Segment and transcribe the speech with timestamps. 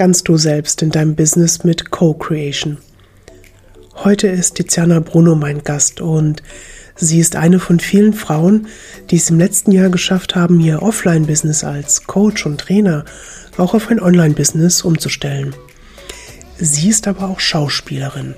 [0.00, 2.78] ganz du selbst in deinem Business mit Co-Creation.
[3.96, 6.42] Heute ist Tiziana Bruno mein Gast und
[6.96, 8.66] sie ist eine von vielen Frauen,
[9.10, 13.04] die es im letzten Jahr geschafft haben, ihr Offline-Business als Coach und Trainer
[13.58, 15.54] auch auf ein Online-Business umzustellen.
[16.56, 18.32] Sie ist aber auch Schauspielerin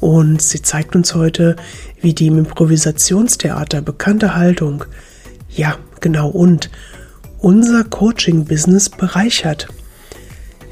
[0.00, 1.56] und sie zeigt uns heute,
[2.02, 4.84] wie die im Improvisationstheater bekannte Haltung,
[5.48, 6.68] ja, genau und,
[7.38, 9.68] unser Coaching-Business bereichert.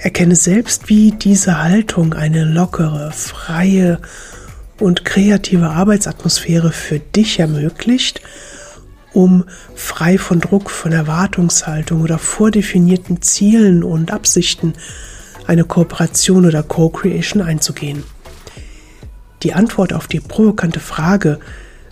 [0.05, 3.99] Erkenne selbst, wie diese Haltung eine lockere, freie
[4.79, 8.21] und kreative Arbeitsatmosphäre für dich ermöglicht,
[9.15, 9.45] um
[9.75, 14.75] frei von Druck, von Erwartungshaltung oder vordefinierten Zielen und Absichten
[15.47, 18.03] eine Kooperation oder Co-Creation einzugehen.
[19.43, 21.41] Die Antwort auf die provokante Frage,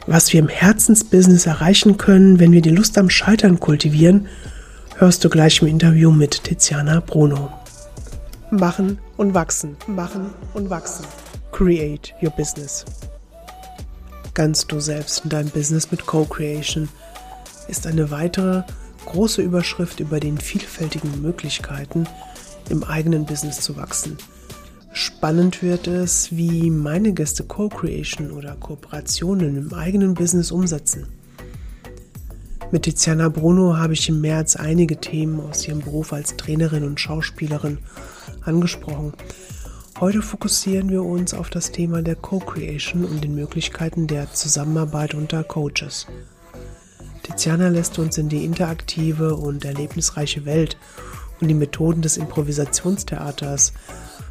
[0.07, 4.27] was wir im Herzensbusiness erreichen können, wenn wir die Lust am Scheitern kultivieren,
[4.99, 7.62] hörst du gleich im Interview mit Tiziana Bruno.
[8.53, 11.07] Machen und wachsen, machen und wachsen.
[11.53, 12.85] Create your business.
[14.35, 16.91] Ganz du selbst in deinem Business mit Co-Creation
[17.69, 18.63] ist eine weitere
[19.07, 22.07] große Überschrift über den vielfältigen Möglichkeiten,
[22.69, 24.19] im eigenen Business zu wachsen.
[24.93, 31.07] Spannend wird es, wie meine Gäste Co-Creation oder Kooperationen im eigenen Business umsetzen.
[32.71, 37.01] Mit Tiziana Bruno habe ich im März einige Themen aus ihrem Beruf als Trainerin und
[37.01, 37.79] Schauspielerin
[38.45, 39.13] angesprochen.
[40.01, 45.45] Heute fokussieren wir uns auf das Thema der Co-Creation und den Möglichkeiten der Zusammenarbeit unter
[45.45, 46.07] Coaches.
[47.23, 50.77] Tiziana lässt uns in die interaktive und erlebnisreiche Welt
[51.41, 53.73] und die Methoden des Improvisationstheaters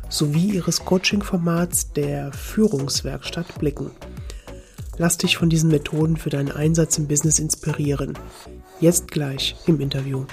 [0.10, 3.92] sowie ihres Coaching-Formats der Führungswerkstatt blicken.
[4.98, 8.20] Lass dich von diesen Methoden für deinen Einsatz im Business inspirieren.
[8.80, 10.26] Jetzt gleich im Interview.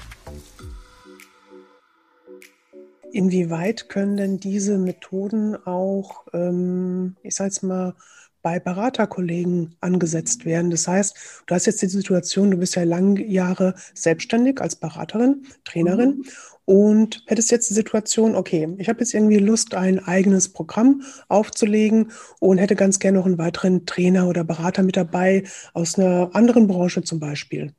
[3.13, 7.95] Inwieweit können denn diese Methoden auch, ähm, ich sage jetzt mal,
[8.41, 10.71] bei Beraterkollegen angesetzt werden.
[10.71, 15.45] Das heißt, du hast jetzt die Situation, du bist ja lange Jahre selbstständig als Beraterin,
[15.65, 16.25] Trainerin mhm
[16.69, 22.13] und hättest jetzt die Situation, okay, ich habe jetzt irgendwie Lust, ein eigenes Programm aufzulegen
[22.41, 26.67] und hätte ganz gerne noch einen weiteren Trainer oder Berater mit dabei aus einer anderen
[26.67, 27.73] Branche zum Beispiel.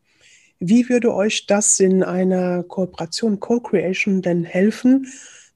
[0.60, 5.08] Wie würde euch das in einer Kooperation, Co-Creation denn helfen,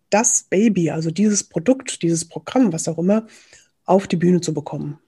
[0.09, 3.27] das Baby, also dieses Produkt, dieses Programm, was auch immer,
[3.85, 4.99] auf die Bühne zu bekommen?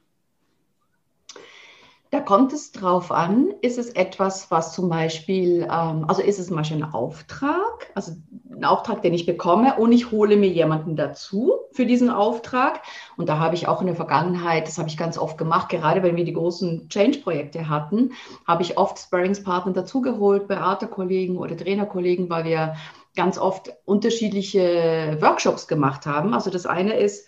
[2.15, 6.47] Da kommt es drauf an, ist es etwas, was zum Beispiel, ähm, also ist es
[6.47, 8.13] zum Beispiel ein Auftrag, also
[8.49, 12.83] ein Auftrag, den ich bekomme und ich hole mir jemanden dazu für diesen Auftrag.
[13.17, 16.03] Und da habe ich auch in der Vergangenheit, das habe ich ganz oft gemacht, gerade
[16.03, 18.13] wenn wir die großen Change-Projekte hatten,
[18.47, 22.75] habe ich oft Sparringspartner dazugeholt, Beraterkollegen oder Trainerkollegen, weil wir
[23.17, 26.33] ganz oft unterschiedliche Workshops gemacht haben.
[26.33, 27.27] Also das eine ist,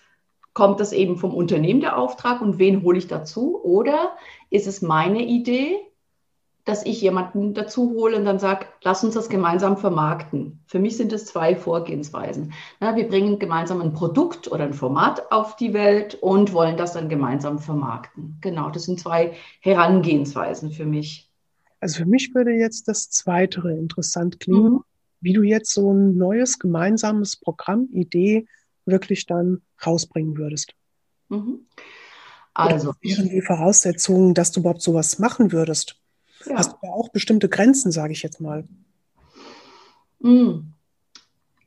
[0.57, 3.63] kommt das eben vom Unternehmen der Auftrag und wen hole ich dazu?
[3.63, 4.17] Oder
[4.49, 5.77] ist es meine Idee,
[6.65, 10.59] dass ich jemanden dazu hole und dann sage, lass uns das gemeinsam vermarkten.
[10.65, 12.53] Für mich sind es zwei Vorgehensweisen.
[12.79, 16.93] Na, wir bringen gemeinsam ein Produkt oder ein Format auf die Welt und wollen das
[16.93, 18.39] dann gemeinsam vermarkten.
[18.41, 21.29] Genau, das sind zwei Herangehensweisen für mich.
[21.81, 24.83] Also für mich würde jetzt das Zweite interessant klingen, mhm.
[25.21, 28.47] wie du jetzt so ein neues gemeinsames Programm, Idee
[28.87, 30.73] wirklich dann rausbringen würdest.
[31.29, 31.67] Mhm.
[32.53, 32.89] Also.
[32.89, 35.99] Oder wären die Voraussetzungen, dass du überhaupt sowas machen würdest?
[36.45, 36.57] Ja.
[36.57, 38.63] Hast du da auch bestimmte Grenzen, sage ich jetzt mal?
[40.19, 40.73] Mhm.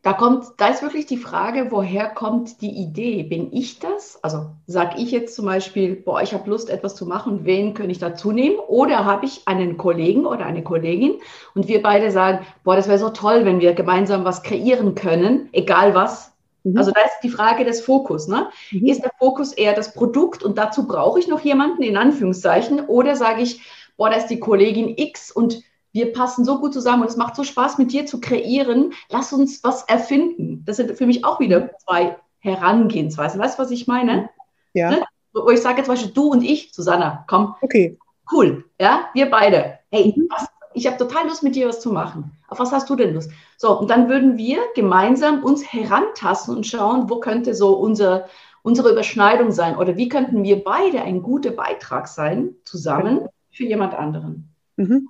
[0.02, 3.22] Da kommt, da ist wirklich die Frage, woher kommt die Idee?
[3.22, 4.18] Bin ich das?
[4.24, 7.92] Also sage ich jetzt zum Beispiel, boah, ich habe Lust, etwas zu machen, wen könnte
[7.92, 8.56] ich dazu nehmen?
[8.66, 11.20] Oder habe ich einen Kollegen oder eine Kollegin
[11.54, 15.50] und wir beide sagen, boah, das wäre so toll, wenn wir gemeinsam was kreieren können,
[15.52, 16.29] egal was,
[16.64, 16.76] Mhm.
[16.76, 18.28] Also da ist die Frage des Fokus.
[18.28, 18.48] Ne?
[18.70, 18.86] Mhm.
[18.86, 22.80] Ist der Fokus eher das Produkt und dazu brauche ich noch jemanden in Anführungszeichen?
[22.86, 23.60] Oder sage ich,
[23.96, 25.62] boah, da ist die Kollegin X und
[25.92, 28.92] wir passen so gut zusammen und es macht so Spaß mit dir zu kreieren.
[29.08, 30.62] Lass uns was erfinden.
[30.64, 33.40] Das sind für mich auch wieder zwei Herangehensweisen.
[33.40, 34.30] Weißt du, was ich meine?
[34.72, 34.90] Ja.
[34.90, 35.04] Ne?
[35.32, 37.54] Wo ich sage jetzt zum Beispiel du und ich, Susanna, komm.
[37.60, 37.98] Okay.
[38.30, 38.64] Cool.
[38.80, 39.78] Ja, wir beide.
[39.90, 40.28] Hey, mhm.
[40.30, 42.32] was ich habe total Lust, mit dir was zu machen.
[42.48, 43.30] Auf was hast du denn Lust?
[43.56, 48.26] So, und dann würden wir gemeinsam uns herantasten und schauen, wo könnte so unser,
[48.62, 53.94] unsere Überschneidung sein oder wie könnten wir beide ein guter Beitrag sein, zusammen für jemand
[53.94, 54.54] anderen.
[54.76, 55.08] Mhm.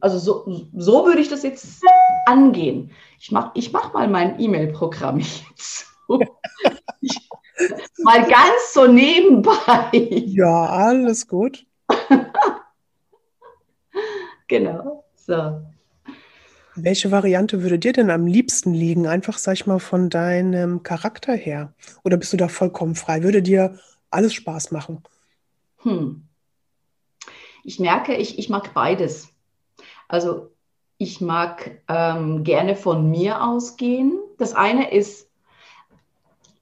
[0.00, 1.82] Also so, so würde ich das jetzt
[2.26, 2.90] angehen.
[3.18, 5.86] Ich mache ich mach mal mein E-Mail-Programm jetzt.
[6.08, 6.28] mal
[8.28, 9.88] ganz so nebenbei.
[9.92, 11.64] Ja, alles gut.
[14.48, 15.04] Genau.
[15.14, 15.62] So.
[16.76, 19.06] Welche Variante würde dir denn am liebsten liegen?
[19.06, 21.72] Einfach, sag ich mal, von deinem Charakter her.
[22.02, 23.22] Oder bist du da vollkommen frei?
[23.22, 23.78] Würde dir
[24.10, 25.02] alles Spaß machen?
[25.82, 26.26] Hm.
[27.62, 29.28] Ich merke, ich, ich mag beides.
[30.08, 30.50] Also
[30.98, 34.18] ich mag ähm, gerne von mir ausgehen.
[34.38, 35.30] Das eine ist,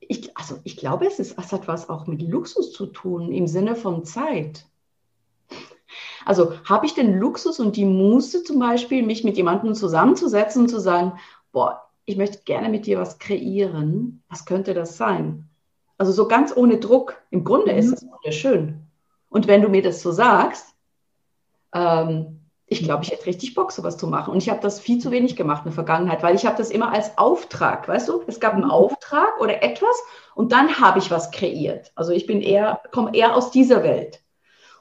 [0.00, 3.46] ich, also ich glaube, es, ist, es hat was auch mit Luxus zu tun im
[3.46, 4.66] Sinne von Zeit.
[6.24, 10.68] Also habe ich den Luxus und die Muße zum Beispiel, mich mit jemandem zusammenzusetzen und
[10.68, 11.18] zu sagen,
[11.52, 14.22] boah, ich möchte gerne mit dir was kreieren.
[14.28, 15.48] Was könnte das sein?
[15.98, 17.22] Also so ganz ohne Druck.
[17.30, 17.78] Im Grunde mhm.
[17.78, 18.86] ist es wunderschön.
[19.28, 20.74] Und wenn du mir das so sagst,
[21.74, 24.32] ähm, ich glaube, ich hätte richtig Bock, sowas zu machen.
[24.32, 26.70] Und ich habe das viel zu wenig gemacht in der Vergangenheit, weil ich habe das
[26.70, 28.22] immer als Auftrag, weißt du?
[28.26, 28.70] Es gab einen mhm.
[28.70, 29.94] Auftrag oder etwas
[30.34, 31.92] und dann habe ich was kreiert.
[31.94, 34.22] Also ich bin eher, komme eher aus dieser Welt.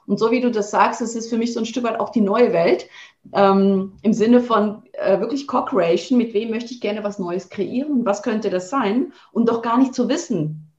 [0.06, 2.10] Und so wie du das sagst, es ist für mich so ein Stück weit auch
[2.10, 2.88] die neue Welt
[3.32, 6.18] ähm, im Sinne von äh, wirklich Co-Creation.
[6.18, 8.04] Mit wem möchte ich gerne was Neues kreieren?
[8.04, 9.12] Was könnte das sein?
[9.32, 10.72] Und doch gar nicht zu wissen,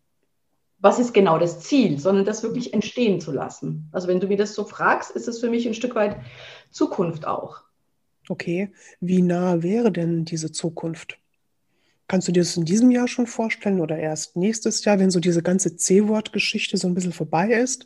[0.80, 3.88] was ist genau das Ziel, sondern das wirklich entstehen zu lassen.
[3.94, 6.18] Also wenn du mir das so fragst, ist es für mich ein Stück weit
[6.72, 7.62] Zukunft auch.
[8.28, 11.18] Okay, wie nah wäre denn diese Zukunft?
[12.08, 15.22] Kannst du dir das in diesem Jahr schon vorstellen oder erst nächstes Jahr, wenn so
[15.22, 17.86] diese ganze C-Wort-Geschichte so ein bisschen vorbei ist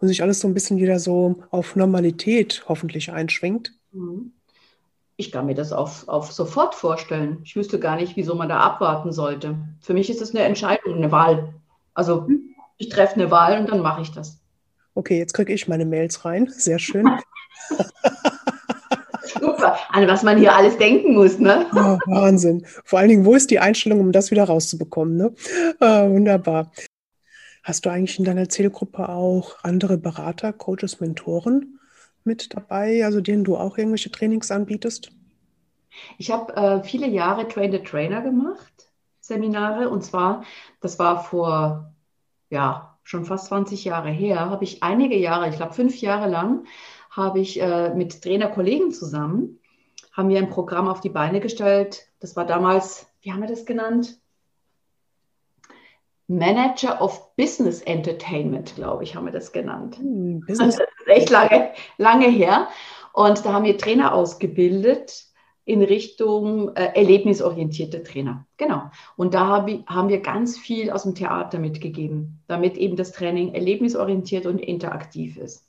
[0.00, 3.74] und sich alles so ein bisschen wieder so auf Normalität hoffentlich einschwingt?
[3.92, 4.32] Mhm.
[5.16, 7.40] Ich kann mir das auf, auf sofort vorstellen.
[7.44, 9.58] Ich wüsste gar nicht, wieso man da abwarten sollte.
[9.80, 11.52] Für mich ist es eine Entscheidung, eine Wahl.
[11.92, 12.26] Also
[12.78, 14.40] ich treffe eine Wahl und dann mache ich das.
[14.94, 16.48] Okay, jetzt kriege ich meine Mails rein.
[16.48, 17.06] Sehr schön.
[19.22, 21.66] Super, an was man hier alles denken muss, ne?
[21.72, 22.64] Oh, Wahnsinn.
[22.84, 25.34] Vor allen Dingen, wo ist die Einstellung, um das wieder rauszubekommen, ne?
[25.80, 26.72] Oh, wunderbar.
[27.62, 31.78] Hast du eigentlich in deiner Zielgruppe auch andere Berater, Coaches, Mentoren
[32.24, 35.10] mit dabei, also denen du auch irgendwelche Trainings anbietest?
[36.18, 38.90] Ich habe äh, viele Jahre Train the Trainer gemacht
[39.30, 39.88] Seminare.
[39.88, 40.44] Und zwar,
[40.80, 41.94] das war vor,
[42.50, 46.64] ja, schon fast 20 Jahre her, habe ich einige Jahre, ich glaube fünf Jahre lang,
[47.10, 49.58] habe ich äh, mit Trainerkollegen zusammen,
[50.12, 52.08] haben wir ein Programm auf die Beine gestellt.
[52.20, 54.19] Das war damals, wie haben wir das genannt?
[56.30, 59.96] Manager of Business Entertainment, glaube ich, haben wir das genannt.
[59.96, 60.44] Hm.
[60.48, 62.68] Das ist echt lange, lange her.
[63.12, 65.24] Und da haben wir Trainer ausgebildet,
[65.64, 68.46] in Richtung äh, erlebnisorientierte Trainer.
[68.56, 68.90] Genau.
[69.16, 73.12] Und da hab ich, haben wir ganz viel aus dem Theater mitgegeben, damit eben das
[73.12, 75.64] Training erlebnisorientiert und interaktiv ist.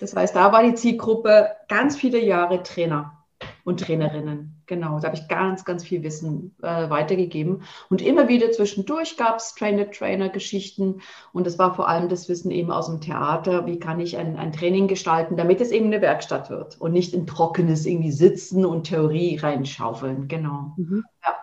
[0.00, 3.21] Das heißt, da war die Zielgruppe ganz viele Jahre Trainer
[3.64, 4.62] und Trainerinnen.
[4.66, 7.62] Genau, da habe ich ganz, ganz viel Wissen äh, weitergegeben.
[7.88, 11.00] Und immer wieder zwischendurch gab es Trainer-Trainer-Geschichten.
[11.32, 13.66] Und das war vor allem das Wissen eben aus dem Theater.
[13.66, 17.14] Wie kann ich ein, ein Training gestalten, damit es eben eine Werkstatt wird und nicht
[17.14, 20.28] in trockenes irgendwie Sitzen und Theorie reinschaufeln.
[20.28, 20.72] Genau.
[20.76, 21.04] Mhm.
[21.24, 21.36] Ja.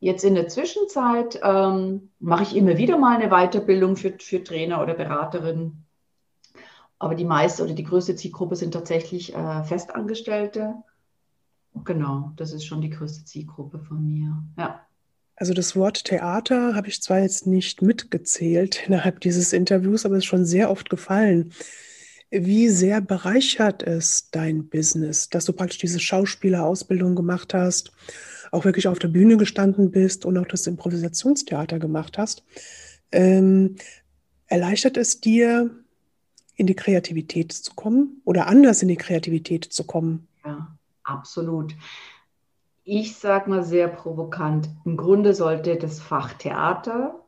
[0.00, 4.82] Jetzt in der Zwischenzeit ähm, mache ich immer wieder mal eine Weiterbildung für, für Trainer
[4.82, 5.86] oder Beraterinnen.
[6.98, 10.74] Aber die meiste oder die größte Zielgruppe sind tatsächlich äh, Festangestellte
[11.84, 14.42] Genau, das ist schon die größte Zielgruppe von mir.
[14.58, 14.86] Ja.
[15.36, 20.24] Also das Wort Theater habe ich zwar jetzt nicht mitgezählt innerhalb dieses Interviews, aber es
[20.24, 21.52] ist schon sehr oft gefallen.
[22.30, 27.90] Wie sehr bereichert es dein Business, dass du praktisch diese Schauspielerausbildung gemacht hast,
[28.52, 32.44] auch wirklich auf der Bühne gestanden bist und auch das Improvisationstheater gemacht hast?
[33.10, 33.76] Ähm,
[34.46, 35.70] erleichtert es dir,
[36.54, 40.28] in die Kreativität zu kommen oder anders in die Kreativität zu kommen?
[40.44, 41.74] Ja, Absolut.
[42.84, 47.20] Ich sage mal sehr provokant, im Grunde sollte das Fach Theater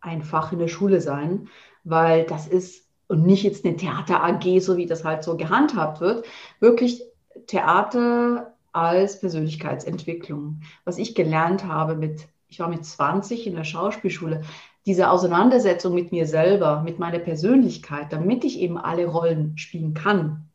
[0.00, 1.48] ein Fach in der Schule sein,
[1.84, 6.00] weil das ist, und nicht jetzt eine Theater AG, so wie das halt so gehandhabt
[6.00, 6.26] wird,
[6.58, 7.02] wirklich
[7.46, 10.62] Theater als Persönlichkeitsentwicklung.
[10.84, 14.42] Was ich gelernt habe mit, ich war mit 20 in der Schauspielschule,
[14.86, 20.48] diese Auseinandersetzung mit mir selber, mit meiner Persönlichkeit, damit ich eben alle Rollen spielen kann.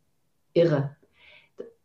[0.54, 0.96] Irre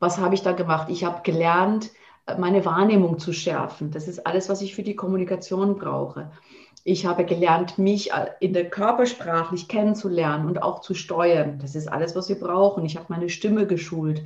[0.01, 0.89] was habe ich da gemacht?
[0.91, 1.91] Ich habe gelernt,
[2.39, 3.91] meine Wahrnehmung zu schärfen.
[3.91, 6.31] Das ist alles, was ich für die Kommunikation brauche.
[6.83, 11.59] Ich habe gelernt, mich in der körpersprachlich kennenzulernen und auch zu steuern.
[11.61, 12.85] Das ist alles, was wir brauchen.
[12.87, 14.25] Ich habe meine Stimme geschult.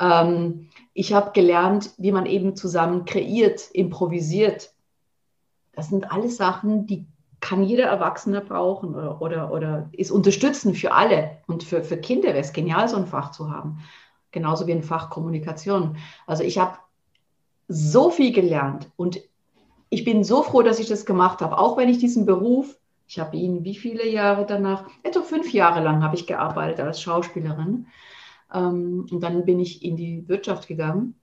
[0.00, 4.72] Ähm, ich habe gelernt, wie man eben zusammen kreiert, improvisiert.
[5.74, 7.06] Das sind alles Sachen, die
[7.40, 11.38] kann jeder Erwachsene brauchen oder, oder, oder ist unterstützend für alle.
[11.46, 13.78] Und für, für Kinder wäre es genial, so ein Fach zu haben
[14.32, 15.96] genauso wie ein Fach Kommunikation.
[16.26, 16.78] Also ich habe
[17.68, 19.20] so viel gelernt und
[19.88, 23.18] ich bin so froh, dass ich das gemacht habe, auch wenn ich diesen Beruf, ich
[23.18, 27.86] habe ihn wie viele Jahre danach, etwa fünf Jahre lang habe ich gearbeitet als Schauspielerin.
[28.52, 31.14] Ähm, und dann bin ich in die Wirtschaft gegangen.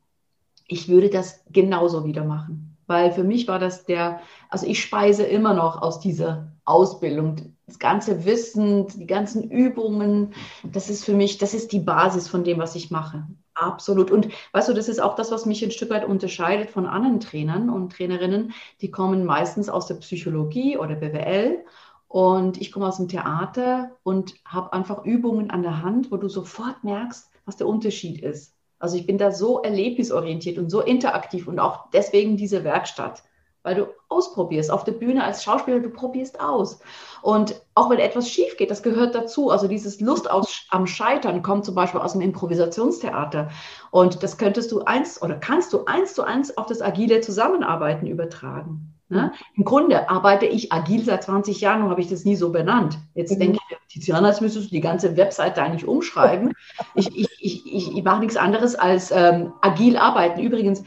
[0.68, 2.78] ich würde das genauso wieder machen.
[2.88, 7.56] Weil für mich war das der, also ich speise immer noch aus dieser Ausbildung.
[7.70, 10.34] Das ganze Wissen, die ganzen Übungen,
[10.64, 13.28] das ist für mich, das ist die Basis von dem, was ich mache.
[13.54, 14.10] Absolut.
[14.10, 17.20] Und weißt du, das ist auch das, was mich ein Stück weit unterscheidet von anderen
[17.20, 18.54] Trainern und Trainerinnen.
[18.82, 21.64] Die kommen meistens aus der Psychologie oder BWL.
[22.08, 26.28] Und ich komme aus dem Theater und habe einfach Übungen an der Hand, wo du
[26.28, 28.56] sofort merkst, was der Unterschied ist.
[28.80, 33.22] Also ich bin da so erlebnisorientiert und so interaktiv und auch deswegen diese Werkstatt,
[33.64, 34.72] weil du ausprobierst.
[34.72, 36.80] Auf der Bühne als Schauspieler, du probierst aus.
[37.22, 39.50] Und auch wenn etwas schief geht, das gehört dazu.
[39.50, 43.50] Also dieses Lust aus, am Scheitern kommt zum Beispiel aus dem Improvisationstheater.
[43.92, 48.08] Und das könntest du eins oder kannst du eins zu eins auf das agile Zusammenarbeiten
[48.08, 48.94] übertragen.
[49.12, 49.34] Ne?
[49.56, 53.00] Im Grunde arbeite ich agil seit 20 Jahren und habe ich das nie so benannt.
[53.16, 53.40] Jetzt mhm.
[53.40, 56.54] denke ich, Tiziana, jetzt müsstest du die ganze Webseite eigentlich umschreiben.
[56.96, 60.40] ich, ich, ich, ich, mache nichts anderes als ähm, agil arbeiten.
[60.40, 60.84] Übrigens,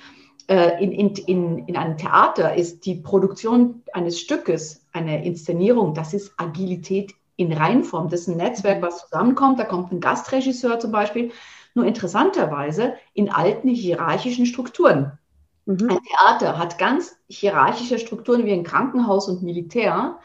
[0.53, 6.33] in, in, in, in einem Theater ist die Produktion eines Stückes, eine Inszenierung, das ist
[6.37, 8.09] Agilität in Reinform.
[8.09, 8.87] Das ist ein Netzwerk, mhm.
[8.87, 9.59] was zusammenkommt.
[9.59, 11.33] Da kommt ein Gastregisseur zum Beispiel.
[11.75, 15.19] Nur interessanterweise in alten hierarchischen Strukturen.
[15.65, 15.89] Mhm.
[15.91, 20.19] Ein Theater hat ganz hierarchische Strukturen wie ein Krankenhaus und Militär.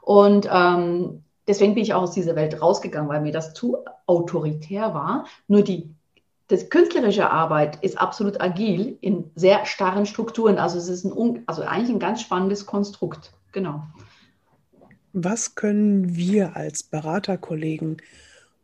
[0.00, 4.94] Und ähm, deswegen bin ich auch aus dieser Welt rausgegangen, weil mir das zu autoritär
[4.94, 5.26] war.
[5.48, 5.94] Nur die
[6.48, 10.58] das künstlerische Arbeit ist absolut agil in sehr starren Strukturen.
[10.58, 13.32] Also es ist ein, also eigentlich ein ganz spannendes Konstrukt.
[13.52, 13.84] Genau.
[15.12, 17.98] Was können wir als Beraterkollegen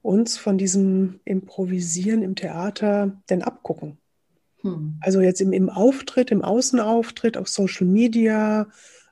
[0.03, 3.99] uns von diesem Improvisieren im Theater denn abgucken?
[4.63, 4.99] Hm.
[5.01, 8.69] Also jetzt im, im Auftritt, im Außenauftritt, auf Social Media,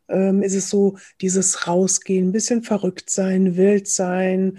[0.09, 4.59] ähm, ist es so, dieses Rausgehen, ein bisschen verrückt sein, wild sein,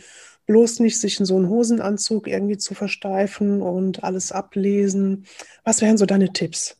[0.49, 5.27] bloß nicht sich in so einen Hosenanzug irgendwie zu versteifen und alles ablesen.
[5.63, 6.75] Was wären so deine Tipps?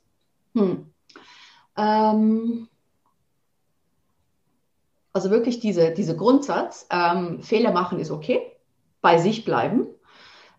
[0.55, 0.87] Hm.
[1.77, 2.67] Ähm,
[5.13, 8.41] also wirklich diese, diese Grundsatz, ähm, Fehler machen ist okay,
[9.01, 9.85] bei sich bleiben.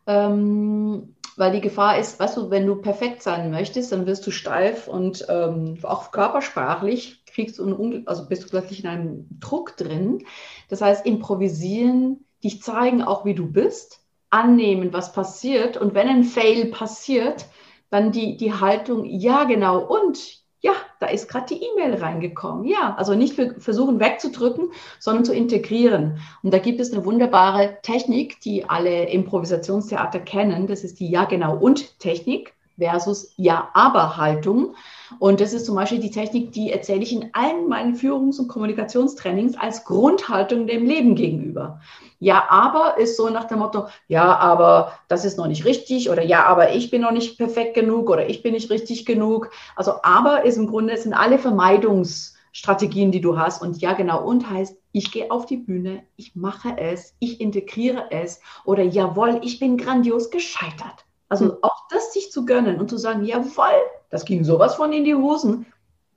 [0.07, 4.31] Ähm, weil die Gefahr ist, weißt du, wenn du perfekt sein möchtest, dann wirst du
[4.31, 10.25] steif und ähm, auch körpersprachlich kriegst du, also bist du plötzlich in einem Druck drin.
[10.69, 16.25] Das heißt, improvisieren, dich zeigen auch, wie du bist, annehmen, was passiert und wenn ein
[16.25, 17.47] Fail passiert,
[17.91, 22.67] dann die, die Haltung, ja genau, und ja, da ist gerade die E-Mail reingekommen.
[22.67, 26.21] Ja, also nicht versuchen wegzudrücken, sondern zu integrieren.
[26.43, 30.67] Und da gibt es eine wunderbare Technik, die alle Improvisationstheater kennen.
[30.67, 34.75] Das ist die Ja, genau und Technik versus Ja-Aber-Haltung.
[35.19, 38.49] Und das ist zum Beispiel die Technik, die erzähle ich in allen meinen Führungs- und
[38.49, 41.81] Kommunikationstrainings als Grundhaltung dem Leben gegenüber.
[42.19, 46.23] Ja, aber ist so nach dem Motto, ja, aber das ist noch nicht richtig oder
[46.23, 49.51] ja, aber ich bin noch nicht perfekt genug oder ich bin nicht richtig genug.
[49.75, 53.63] Also aber ist im Grunde, es sind alle Vermeidungsstrategien, die du hast.
[53.63, 58.11] Und ja, genau, und heißt, ich gehe auf die Bühne, ich mache es, ich integriere
[58.11, 61.07] es oder jawohl, ich bin grandios gescheitert.
[61.31, 61.57] Also hm.
[61.63, 65.15] auch das sich zu gönnen und zu sagen, jawohl, das ging sowas von in die
[65.15, 65.65] Hosen,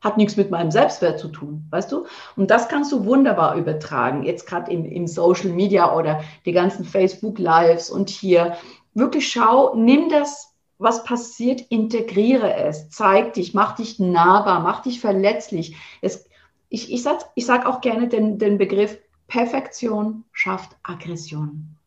[0.01, 2.05] hat nichts mit meinem Selbstwert zu tun, weißt du?
[2.36, 6.84] Und das kannst du wunderbar übertragen, jetzt gerade im, im Social Media oder die ganzen
[6.84, 8.58] Facebook Lives und hier.
[8.93, 15.00] Wirklich schau, nimm das, was passiert, integriere es, zeig dich, mach dich nahbar, mach dich
[15.00, 15.77] verletzlich.
[16.01, 16.27] Es,
[16.67, 21.77] ich ich sage ich sag auch gerne den, den Begriff Perfektion schafft Aggression.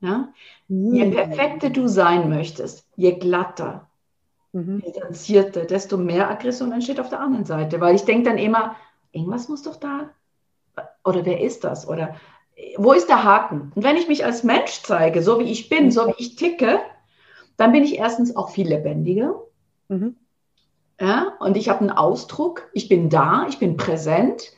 [0.00, 0.32] Ja?
[0.68, 1.10] Je mm.
[1.10, 3.88] perfekter du sein möchtest, je glatter,
[4.52, 4.80] mhm.
[4.80, 7.80] distanzierter, desto mehr Aggression entsteht auf der anderen Seite.
[7.80, 8.76] Weil ich denke dann immer,
[9.12, 10.10] irgendwas muss doch da,
[11.04, 11.88] oder wer ist das?
[11.88, 12.14] Oder
[12.76, 13.72] wo ist der Haken?
[13.74, 16.80] Und wenn ich mich als Mensch zeige, so wie ich bin, so wie ich ticke,
[17.56, 19.42] dann bin ich erstens auch viel lebendiger.
[19.88, 20.16] Mhm.
[21.00, 24.52] Ja, und ich habe einen Ausdruck, ich bin da, ich bin präsent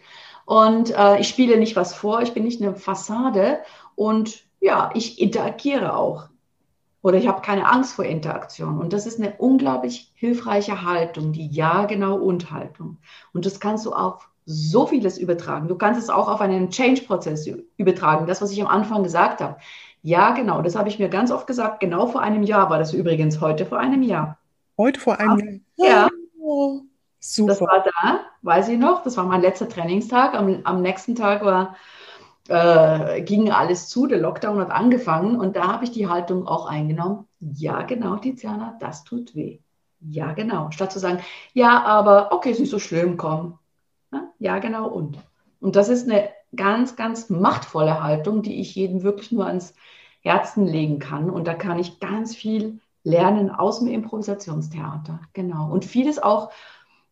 [0.47, 3.59] und äh, ich spiele nicht was vor, ich bin nicht eine Fassade
[3.95, 6.29] und ja, ich interagiere auch.
[7.03, 8.79] Oder ich habe keine Angst vor Interaktion.
[8.79, 12.99] Und das ist eine unglaublich hilfreiche Haltung, die Ja, genau und Haltung.
[13.33, 15.69] Und das kannst du auf so vieles übertragen.
[15.69, 18.27] Du kannst es auch auf einen Change-Prozess übertragen.
[18.27, 19.57] Das, was ich am Anfang gesagt habe.
[20.03, 20.61] Ja, genau.
[20.61, 21.81] Das habe ich mir ganz oft gesagt.
[21.81, 24.39] Genau vor einem Jahr war das übrigens heute vor einem Jahr.
[24.77, 25.89] Heute vor einem Jahr?
[25.89, 26.09] Ja.
[26.39, 26.81] Oh,
[27.19, 27.49] super.
[27.49, 29.03] Das war da, weiß ich noch.
[29.03, 30.35] Das war mein letzter Trainingstag.
[30.35, 31.77] Am, am nächsten Tag war
[32.51, 36.67] äh, ging alles zu, der Lockdown hat angefangen und da habe ich die Haltung auch
[36.67, 37.27] eingenommen.
[37.39, 39.61] Ja, genau, Tiziana, das tut weh.
[40.01, 40.71] Ja, genau.
[40.73, 41.21] Statt zu sagen,
[41.53, 43.59] ja, aber okay, ist nicht so schlimm, komm.
[44.39, 45.19] Ja, genau und.
[45.61, 49.75] Und das ist eine ganz, ganz machtvolle Haltung, die ich jedem wirklich nur ans
[50.21, 51.31] Herzen legen kann.
[51.31, 55.21] Und da kann ich ganz viel lernen aus dem Improvisationstheater.
[55.35, 55.71] Genau.
[55.71, 56.51] Und vieles auch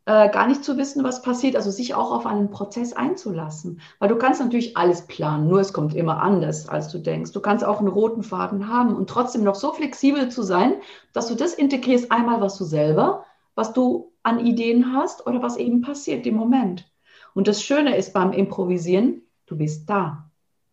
[0.08, 3.82] äh, gar nicht zu wissen, was passiert, also sich auch auf einen Prozess einzulassen.
[3.98, 7.32] Weil du kannst natürlich alles planen, nur es kommt immer anders, als du denkst.
[7.32, 10.76] Du kannst auch einen roten Faden haben und trotzdem noch so flexibel zu sein,
[11.12, 15.58] dass du das integrierst, einmal was du selber, was du an Ideen hast oder was
[15.58, 16.90] eben passiert im Moment.
[17.34, 20.30] Und das Schöne ist beim Improvisieren, du bist da,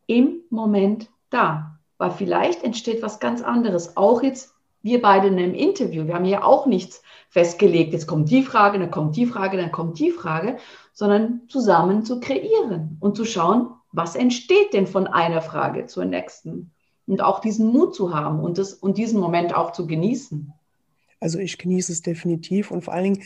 [0.07, 1.77] im Moment da.
[1.97, 3.97] Weil vielleicht entsteht was ganz anderes.
[3.97, 4.54] Auch jetzt
[4.85, 6.05] wir beide in einem Interview.
[6.05, 9.71] Wir haben ja auch nichts festgelegt, jetzt kommt die Frage, dann kommt die Frage, dann
[9.71, 10.57] kommt die Frage,
[10.93, 16.71] sondern zusammen zu kreieren und zu schauen, was entsteht denn von einer Frage zur nächsten.
[17.07, 20.53] Und auch diesen Mut zu haben und, das, und diesen Moment auch zu genießen.
[21.19, 23.23] Also ich genieße es definitiv und vor allen Dingen,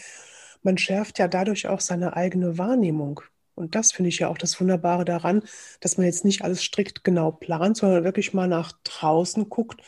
[0.63, 3.19] man schärft ja dadurch auch seine eigene Wahrnehmung.
[3.55, 5.43] Und das finde ich ja auch das Wunderbare daran,
[5.81, 9.81] dass man jetzt nicht alles strikt genau plant, sondern wirklich mal nach draußen guckt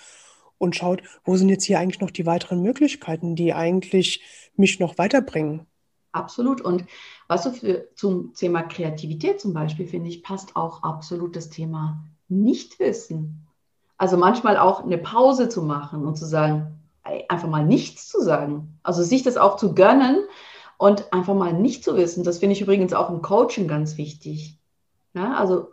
[0.61, 4.21] und schaut, wo sind jetzt hier eigentlich noch die weiteren Möglichkeiten, die eigentlich
[4.55, 5.65] mich noch weiterbringen.
[6.11, 6.61] Absolut.
[6.61, 6.85] Und
[7.27, 12.03] was du für, zum Thema Kreativität zum Beispiel, finde ich, passt auch absolut das Thema
[12.27, 13.47] Nichtwissen.
[13.97, 18.77] Also manchmal auch eine Pause zu machen und zu sagen, einfach mal nichts zu sagen.
[18.83, 20.19] Also sich das auch zu gönnen
[20.77, 22.23] und einfach mal nicht zu wissen.
[22.23, 24.59] Das finde ich übrigens auch im Coaching ganz wichtig.
[25.13, 25.69] Ja, also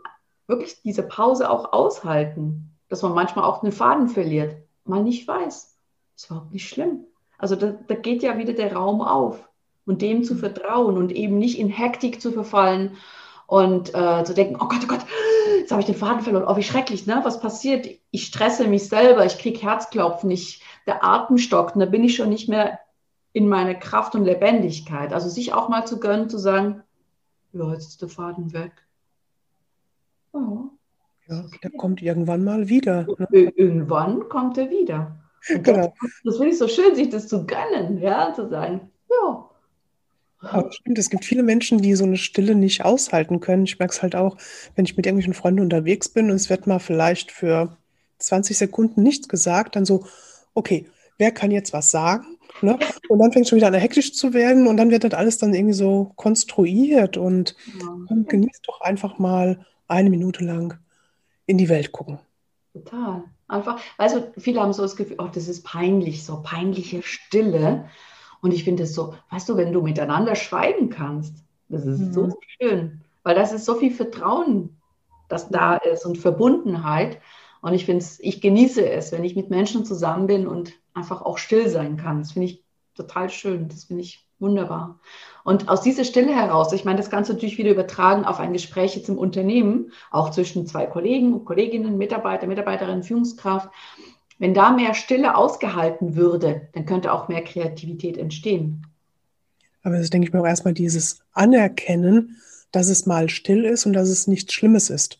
[0.47, 4.55] wirklich diese Pause auch aushalten, dass man manchmal auch einen Faden verliert
[4.89, 5.77] mal nicht weiß.
[6.15, 7.05] Ist überhaupt nicht schlimm.
[7.37, 9.47] Also da, da geht ja wieder der Raum auf
[9.85, 12.97] und dem zu vertrauen und eben nicht in Hektik zu verfallen
[13.47, 15.05] und äh, zu denken, oh Gott, oh Gott,
[15.57, 17.21] jetzt habe ich den Faden verloren, oh wie schrecklich, ne?
[17.23, 17.87] was passiert?
[18.11, 22.15] Ich stresse mich selber, ich kriege Herzklopfen, ich, der Atem stockt und da bin ich
[22.15, 22.79] schon nicht mehr
[23.31, 25.13] in meiner Kraft und Lebendigkeit.
[25.13, 26.83] Also sich auch mal zu gönnen, zu sagen,
[27.53, 28.73] ja, jetzt ist der Faden weg.
[30.33, 30.69] Oh,
[31.29, 33.07] ja, der kommt irgendwann mal wieder.
[33.17, 33.51] Ne?
[33.55, 35.15] Irgendwann kommt er wieder.
[35.47, 35.93] genau.
[36.01, 39.45] Das, das finde ich so schön, sich das zu gönnen, ja, zu sagen, ja.
[40.41, 43.65] Aber stimmt, es gibt viele Menschen, die so eine Stille nicht aushalten können.
[43.65, 44.37] Ich merke es halt auch,
[44.75, 47.77] wenn ich mit irgendwelchen Freunden unterwegs bin und es wird mal vielleicht für
[48.19, 50.05] 20 Sekunden nichts gesagt, dann so,
[50.53, 52.37] okay, wer kann jetzt was sagen?
[52.61, 52.79] Ne?
[53.09, 55.37] Und dann fängt es schon wieder an, hektisch zu werden und dann wird das alles
[55.37, 58.15] dann irgendwie so konstruiert und ja.
[58.27, 60.79] genießt doch einfach mal eine Minute lang
[61.49, 62.19] in die Welt gucken.
[62.73, 63.23] Total.
[63.47, 67.89] Einfach, also viele haben so das Gefühl, oh, das ist peinlich, so peinliche Stille.
[68.41, 72.13] Und ich finde es so, weißt du, wenn du miteinander schweigen kannst, das ist mhm.
[72.13, 74.77] so schön, weil das ist so viel Vertrauen,
[75.27, 77.19] das da ist und Verbundenheit.
[77.61, 81.23] Und ich finde es, ich genieße es, wenn ich mit Menschen zusammen bin und einfach
[81.23, 82.19] auch still sein kann.
[82.19, 83.69] Das finde ich total schön.
[83.69, 84.99] Das finde ich wunderbar.
[85.43, 88.95] Und aus dieser Stille heraus, ich meine, das Ganze natürlich wieder übertragen auf ein Gespräch
[88.95, 93.69] jetzt im Unternehmen, auch zwischen zwei Kollegen, Kolleginnen, Mitarbeiter, Mitarbeiterinnen, Führungskraft.
[94.37, 98.85] Wenn da mehr Stille ausgehalten würde, dann könnte auch mehr Kreativität entstehen.
[99.83, 102.37] Aber das denke ich mir auch erstmal dieses Anerkennen,
[102.71, 105.19] dass es mal still ist und dass es nichts Schlimmes ist.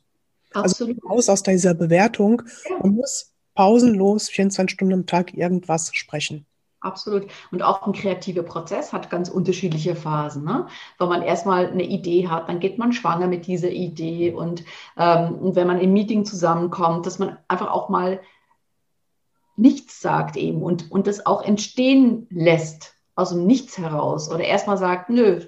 [0.54, 0.98] Also Absolut.
[0.98, 2.42] Also raus aus dieser Bewertung.
[2.70, 2.78] Ja.
[2.82, 6.46] Man muss pausenlos 24 Stunden am Tag irgendwas sprechen.
[6.82, 7.28] Absolut.
[7.52, 10.46] Und auch ein kreativer Prozess hat ganz unterschiedliche Phasen.
[10.46, 10.68] Ne?
[10.98, 14.32] Wenn man erstmal eine Idee hat, dann geht man schwanger mit dieser Idee.
[14.32, 14.64] Und,
[14.98, 18.22] ähm, wenn man im Meeting zusammenkommt, dass man einfach auch mal
[19.58, 24.32] nichts sagt eben und, und das auch entstehen lässt aus dem Nichts heraus.
[24.32, 25.42] Oder erstmal sagt, nö,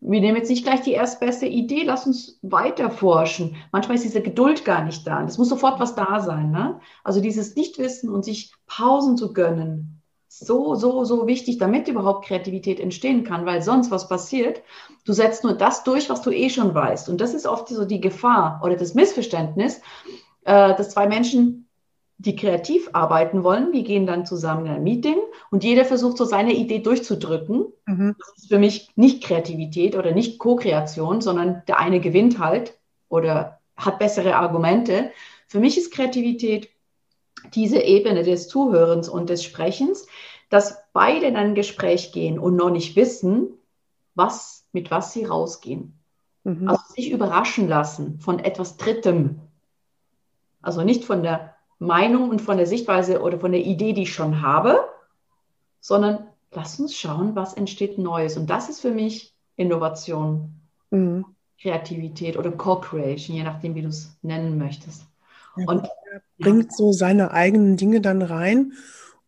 [0.00, 3.56] wir nehmen jetzt nicht gleich die erstbeste Idee, lass uns weiter forschen.
[3.72, 5.22] Manchmal ist diese Geduld gar nicht da.
[5.24, 6.50] Es muss sofort was da sein.
[6.50, 6.80] Ne?
[7.04, 9.99] Also dieses Nichtwissen und sich Pausen zu gönnen,
[10.40, 14.62] so, so, so wichtig, damit überhaupt Kreativität entstehen kann, weil sonst was passiert,
[15.04, 17.08] du setzt nur das durch, was du eh schon weißt.
[17.08, 19.80] Und das ist oft so die Gefahr oder das Missverständnis,
[20.44, 21.66] äh, dass zwei Menschen,
[22.16, 25.16] die kreativ arbeiten wollen, die gehen dann zusammen in ein Meeting
[25.50, 27.66] und jeder versucht so seine Idee durchzudrücken.
[27.86, 28.14] Mhm.
[28.18, 33.60] Das ist für mich nicht Kreativität oder nicht Co-Kreation, sondern der eine gewinnt halt oder
[33.76, 35.10] hat bessere Argumente.
[35.48, 36.68] Für mich ist Kreativität
[37.54, 40.06] diese Ebene des Zuhörens und des Sprechens,
[40.50, 43.48] dass beide in ein Gespräch gehen und noch nicht wissen,
[44.14, 45.98] was, mit was sie rausgehen.
[46.44, 46.68] Mhm.
[46.68, 49.40] Also sich überraschen lassen von etwas Drittem.
[50.60, 54.12] Also nicht von der Meinung und von der Sichtweise oder von der Idee, die ich
[54.12, 54.84] schon habe,
[55.80, 58.36] sondern lass uns schauen, was entsteht Neues.
[58.36, 60.52] Und das ist für mich Innovation,
[60.90, 61.24] mhm.
[61.60, 65.04] Kreativität oder Co-Creation, je nachdem, wie du es nennen möchtest.
[65.54, 68.72] Und er bringt so seine eigenen Dinge dann rein.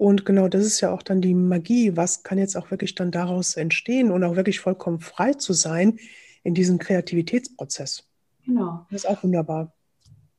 [0.02, 1.96] Und genau das ist ja auch dann die Magie.
[1.96, 5.98] Was kann jetzt auch wirklich dann daraus entstehen und auch wirklich vollkommen frei zu sein
[6.42, 8.04] in diesem Kreativitätsprozess?
[8.44, 8.86] Genau.
[8.90, 9.72] Das ist auch wunderbar.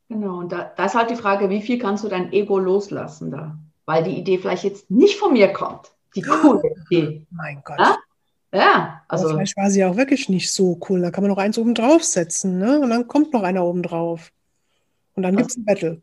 [0.10, 0.40] Genau.
[0.40, 3.58] Und da, da ist halt die Frage, wie viel kannst du dein Ego loslassen da?
[3.86, 5.92] weil die Idee vielleicht jetzt nicht von mir kommt.
[6.16, 7.26] Die coole Idee.
[7.32, 7.80] Mein Gott.
[7.80, 7.98] Ja?
[8.54, 11.02] Ja, Also also vielleicht war sie auch wirklich nicht so cool.
[11.02, 12.80] Da kann man noch eins oben draufsetzen, ne?
[12.80, 14.32] Und dann kommt noch einer oben drauf.
[15.16, 16.02] Und dann gibt es ein Battle.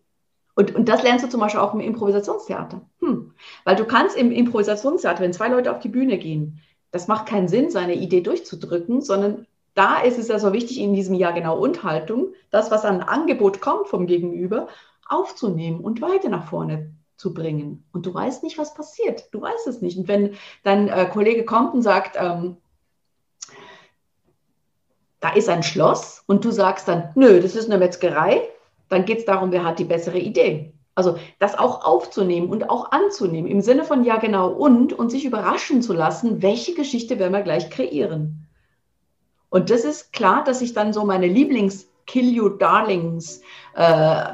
[0.61, 2.83] Und, und das lernst du zum Beispiel auch im Improvisationstheater.
[3.01, 3.33] Hm.
[3.65, 7.49] Weil du kannst im Improvisationstheater, wenn zwei Leute auf die Bühne gehen, das macht keinen
[7.49, 11.59] Sinn, seine Idee durchzudrücken, sondern da ist es ja so wichtig in diesem Jahr genau
[11.59, 14.69] und Haltung, das, was an Angebot kommt vom Gegenüber,
[15.09, 17.87] aufzunehmen und weiter nach vorne zu bringen.
[17.95, 19.33] Und du weißt nicht, was passiert.
[19.33, 19.97] Du weißt es nicht.
[19.97, 22.59] Und wenn dein äh, Kollege kommt und sagt, ähm,
[25.21, 28.43] da ist ein Schloss und du sagst dann, nö, das ist eine Metzgerei,
[28.91, 30.75] dann geht es darum, wer hat die bessere Idee.
[30.95, 35.25] Also das auch aufzunehmen und auch anzunehmen, im Sinne von ja genau und und sich
[35.25, 38.47] überraschen zu lassen, welche Geschichte werden wir gleich kreieren.
[39.49, 43.41] Und das ist klar, dass ich dann so meine Lieblings- Kill You Darlings,
[43.75, 43.79] äh,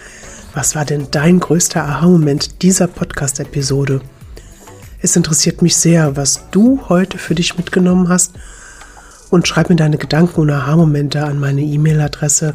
[0.55, 4.01] Was war denn dein größter Aha-Moment dieser Podcast-Episode?
[5.01, 8.33] Es interessiert mich sehr, was du heute für dich mitgenommen hast
[9.29, 12.53] und schreib mir deine Gedanken und Aha-Momente an meine E-Mail-Adresse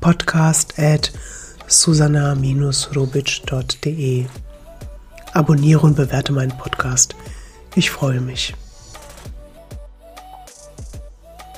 [0.00, 1.10] podcast at
[1.66, 4.26] susanna-rubic.de.
[5.32, 7.16] Abonniere und bewerte meinen Podcast.
[7.74, 8.54] Ich freue mich.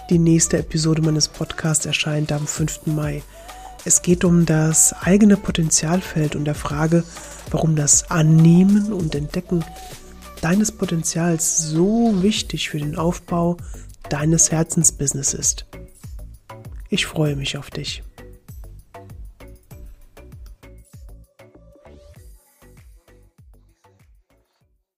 [0.08, 2.86] Die nächste Episode meines Podcasts erscheint am 5.
[2.86, 3.22] Mai.
[3.84, 7.04] Es geht um das eigene Potenzialfeld und der Frage,
[7.50, 9.64] warum das Annehmen und Entdecken
[10.40, 13.56] deines Potenzials so wichtig für den Aufbau
[14.08, 15.66] deines Herzensbusiness ist.
[16.88, 18.02] Ich freue mich auf dich.